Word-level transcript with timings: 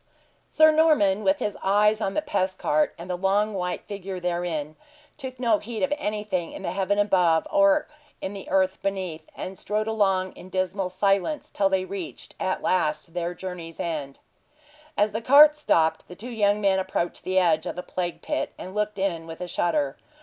Sir 0.49 0.71
Norman, 0.71 1.23
with 1.23 1.37
his 1.37 1.55
eyes 1.61 2.01
on 2.01 2.15
the 2.15 2.23
pest 2.23 2.57
cart, 2.57 2.95
and 2.97 3.07
the 3.07 3.15
long 3.15 3.53
white 3.53 3.83
figure 3.83 4.19
therein, 4.19 4.75
took 5.15 5.39
no 5.39 5.59
heed 5.59 5.83
of 5.83 5.93
anything 5.95 6.53
in 6.53 6.63
the 6.63 6.71
heaven 6.71 6.97
above 6.97 7.47
or 7.51 7.87
in 8.19 8.33
the 8.33 8.49
earth 8.49 8.81
beneath, 8.81 9.29
and 9.35 9.59
strode 9.59 9.85
along 9.85 10.31
in 10.31 10.49
dismal 10.49 10.89
silence 10.89 11.51
till 11.51 11.69
they 11.69 11.85
reached, 11.85 12.33
at 12.39 12.63
last, 12.63 13.13
their 13.13 13.35
journey's 13.35 13.79
end. 13.79 14.17
As 14.97 15.11
the 15.11 15.21
cart 15.21 15.53
stopped 15.53 16.07
the 16.07 16.15
two 16.15 16.31
young 16.31 16.59
men 16.59 16.79
approached 16.79 17.23
the 17.23 17.37
edge 17.37 17.67
of 17.67 17.75
the 17.75 17.83
plague 17.83 18.23
pit, 18.23 18.53
and 18.57 18.73
looked 18.73 18.97
in 18.97 19.27
with 19.27 19.39
a 19.39 19.47
shudder. 19.47 19.97